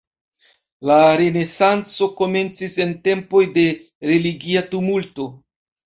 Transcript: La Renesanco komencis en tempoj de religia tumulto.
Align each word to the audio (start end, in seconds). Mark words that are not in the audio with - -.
La 0.89 0.95
Renesanco 1.21 2.09
komencis 2.23 2.81
en 2.89 2.97
tempoj 3.11 3.45
de 3.61 3.71
religia 4.15 4.69
tumulto. 4.77 5.33